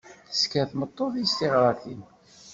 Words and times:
Tesker 0.29 0.65
tmeṭṭut-is 0.71 1.31
tiɣratin. 1.39 2.01